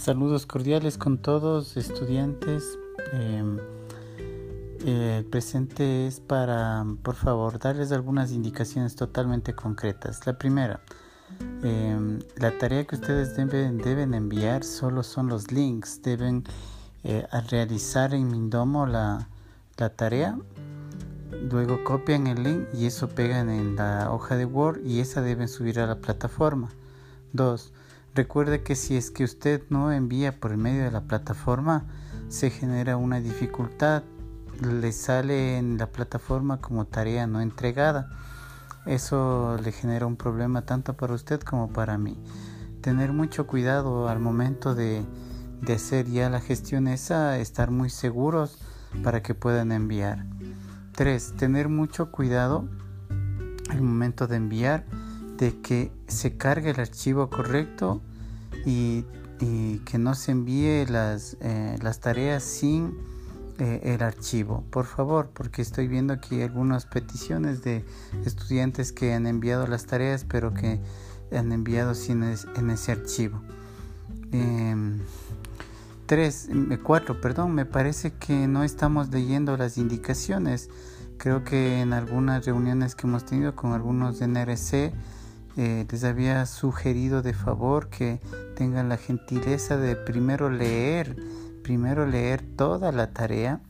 Saludos 0.00 0.46
cordiales 0.46 0.96
con 0.96 1.18
todos 1.18 1.76
estudiantes. 1.76 2.78
Em, 3.12 3.58
el 4.86 5.26
presente 5.26 6.06
es 6.06 6.20
para, 6.20 6.86
por 7.02 7.16
favor, 7.16 7.58
darles 7.58 7.92
algunas 7.92 8.32
indicaciones 8.32 8.96
totalmente 8.96 9.54
concretas. 9.54 10.26
La 10.26 10.38
primera, 10.38 10.80
em, 11.62 12.18
la 12.36 12.56
tarea 12.56 12.86
que 12.86 12.94
ustedes 12.94 13.36
deben, 13.36 13.76
deben, 13.76 14.14
enviar 14.14 14.64
solo 14.64 15.02
son 15.02 15.28
los 15.28 15.52
links. 15.52 16.00
Deben 16.00 16.44
eh, 17.04 17.26
realizar 17.50 18.14
en 18.14 18.28
Mindomo 18.28 18.86
la, 18.86 19.28
la 19.76 19.90
tarea. 19.90 20.38
Luego 21.50 21.84
copian 21.84 22.26
el 22.26 22.42
link 22.42 22.68
y 22.72 22.86
eso 22.86 23.06
pegan 23.10 23.50
en 23.50 23.76
la 23.76 24.10
hoja 24.10 24.38
de 24.38 24.46
Word 24.46 24.80
y 24.82 25.00
esa 25.00 25.20
deben 25.20 25.48
subir 25.48 25.78
a 25.78 25.86
la 25.86 25.96
plataforma. 25.96 26.70
2. 27.34 27.72
Recuerde 28.14 28.62
que 28.62 28.74
si 28.74 28.96
es 28.96 29.10
que 29.10 29.22
usted 29.22 29.62
no 29.70 29.92
envía 29.92 30.40
por 30.40 30.50
el 30.50 30.58
medio 30.58 30.82
de 30.82 30.90
la 30.90 31.02
plataforma, 31.02 31.84
se 32.28 32.50
genera 32.50 32.96
una 32.96 33.20
dificultad. 33.20 34.02
Le 34.60 34.92
sale 34.92 35.58
en 35.58 35.78
la 35.78 35.86
plataforma 35.86 36.60
como 36.60 36.86
tarea 36.86 37.26
no 37.26 37.40
entregada. 37.40 38.10
Eso 38.84 39.58
le 39.62 39.70
genera 39.70 40.06
un 40.06 40.16
problema 40.16 40.62
tanto 40.62 40.94
para 40.94 41.14
usted 41.14 41.40
como 41.40 41.72
para 41.72 41.98
mí. 41.98 42.18
Tener 42.80 43.12
mucho 43.12 43.46
cuidado 43.46 44.08
al 44.08 44.18
momento 44.18 44.74
de, 44.74 45.04
hacer 45.72 46.06
ya 46.06 46.28
la 46.30 46.40
gestión 46.40 46.88
esa, 46.88 47.38
estar 47.38 47.70
muy 47.70 47.90
seguros 47.90 48.58
para 49.04 49.22
que 49.22 49.34
puedan 49.34 49.70
enviar. 49.70 50.26
3. 50.96 51.34
Tener 51.36 51.68
mucho 51.68 52.10
cuidado 52.10 52.68
al 53.70 53.82
momento 53.82 54.26
de 54.26 54.36
enviar 54.36 54.84
de 55.40 55.58
que 55.62 55.90
se 56.06 56.36
cargue 56.36 56.70
el 56.70 56.80
archivo 56.80 57.30
correcto 57.30 58.00
y, 58.64 59.04
que 59.86 59.98
no 59.98 60.14
se 60.14 60.32
envíe 60.32 60.84
las, 60.86 61.38
eh, 61.40 61.78
las 61.80 62.00
tareas 62.00 62.42
sin 62.42 62.92
eh, 63.58 63.80
el 63.84 64.02
archivo. 64.02 64.64
Por 64.70 64.84
favor, 64.84 65.30
porque 65.32 65.62
estoy 65.62 65.88
viendo 65.88 66.12
aquí 66.12 66.42
algunas 66.42 66.84
peticiones 66.84 67.62
de 67.62 67.82
estudiantes 68.26 68.92
que 68.92 69.14
han 69.14 69.26
enviado 69.26 69.66
las 69.66 69.86
tareas 69.86 70.26
pero 70.28 70.52
que 70.52 70.78
han 71.32 71.52
enviado 71.52 71.94
sin 71.94 72.22
en 72.22 72.70
ese 72.70 72.92
archivo. 72.92 73.40
Em, 74.30 75.00
tres, 76.04 76.50
cuatro, 76.82 77.18
perdón, 77.22 77.54
me 77.54 77.64
parece 77.64 78.12
que 78.12 78.46
no 78.46 78.62
estamos 78.62 79.08
leyendo 79.08 79.56
las 79.56 79.78
indicaciones. 79.78 80.68
Creo 81.16 81.44
que 81.44 81.80
en 81.80 81.94
algunas 81.94 82.44
reuniones 82.44 82.94
que 82.94 83.06
hemos 83.06 83.24
tenido 83.24 83.56
con 83.56 83.72
algunos 83.72 84.18
de 84.18 84.26
NRC 84.26 84.92
eh, 85.56 85.86
les 85.90 86.04
había 86.04 86.46
sugerido 86.46 87.22
de 87.22 87.34
favor 87.34 87.88
que 87.88 88.20
tengan 88.56 88.88
la 88.88 88.96
gentileza 88.96 89.76
de 89.76 89.96
primero 89.96 90.50
leer, 90.50 91.16
primero 91.62 92.06
leer 92.06 92.42
toda 92.42 92.92
la 92.92 93.10
tarea 93.12 93.60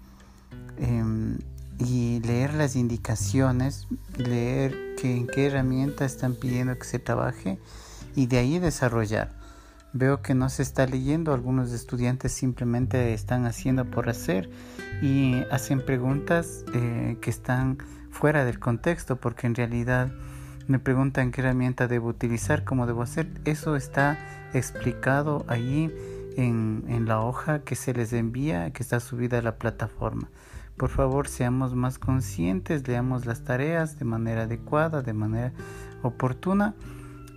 em, 0.78 1.38
y 1.78 2.20
leer 2.20 2.54
las 2.54 2.76
indicaciones, 2.76 3.88
leer 4.16 4.94
que, 5.00 5.16
en 5.16 5.26
qué 5.26 5.46
herramienta 5.46 6.04
están 6.04 6.34
pidiendo 6.34 6.78
que 6.78 6.84
se 6.84 6.98
trabaje 6.98 7.58
y 8.14 8.26
de 8.26 8.38
ahí 8.38 8.58
desarrollar. 8.58 9.30
Veo 9.92 10.22
que 10.22 10.34
no 10.34 10.50
se 10.50 10.62
está 10.62 10.86
leyendo, 10.86 11.32
algunos 11.32 11.72
estudiantes 11.72 12.32
simplemente 12.32 13.12
están 13.12 13.46
haciendo 13.46 13.86
por 13.86 14.08
hacer 14.08 14.48
y 15.02 15.42
hacen 15.50 15.84
preguntas 15.84 16.64
eh, 16.74 17.16
que 17.20 17.30
están 17.30 17.78
fuera 18.10 18.44
del 18.44 18.60
contexto 18.60 19.16
porque 19.16 19.46
en 19.46 19.54
realidad 19.54 20.12
me 20.70 20.78
preguntan 20.78 21.32
qué 21.32 21.40
herramienta 21.40 21.88
debo 21.88 22.08
utilizar, 22.08 22.62
cómo 22.62 22.86
debo 22.86 23.02
hacer. 23.02 23.28
Eso 23.44 23.74
está 23.74 24.16
explicado 24.54 25.44
allí 25.48 25.92
en, 26.36 26.84
en 26.86 27.06
la 27.06 27.20
hoja 27.20 27.64
que 27.64 27.74
se 27.74 27.92
les 27.92 28.12
envía, 28.12 28.70
que 28.70 28.84
está 28.84 29.00
subida 29.00 29.40
a 29.40 29.42
la 29.42 29.56
plataforma. 29.56 30.30
Por 30.76 30.88
favor, 30.88 31.26
seamos 31.26 31.74
más 31.74 31.98
conscientes, 31.98 32.86
leamos 32.86 33.26
las 33.26 33.42
tareas 33.42 33.98
de 33.98 34.04
manera 34.04 34.42
adecuada, 34.42 35.02
de 35.02 35.12
manera 35.12 35.52
oportuna 36.02 36.76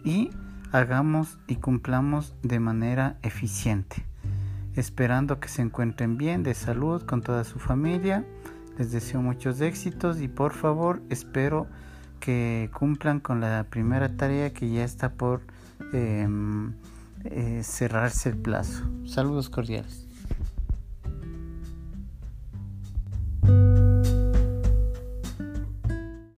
y 0.05 0.29
hagamos 0.72 1.39
y 1.47 1.55
cumplamos 1.55 2.35
de 2.43 2.59
manera 2.59 3.17
eficiente. 3.23 4.05
Esperando 4.75 5.39
que 5.39 5.49
se 5.49 5.63
encuentren 5.63 6.17
bien, 6.17 6.43
de 6.43 6.53
salud, 6.53 7.01
con 7.01 7.22
toda 7.22 7.45
su 7.45 7.57
familia. 7.57 8.25
Les 8.77 8.91
deseo 8.91 9.23
muchos 9.23 9.59
éxitos 9.59 10.22
y 10.22 10.27
por 10.27 10.53
favor 10.53 11.01
espero 11.09 11.67
que 12.23 12.69
cumplan 12.72 13.19
con 13.19 13.41
la 13.41 13.66
primera 13.69 14.16
tarea 14.16 14.53
que 14.53 14.69
ya 14.72 14.85
está 14.85 15.11
por 15.11 15.41
em, 15.91 16.72
eh, 17.25 17.59
cerrarse 17.63 18.29
el 18.29 18.38
plazo. 18.38 18.89
Saludos 19.06 19.50
cordiales. 19.50 20.07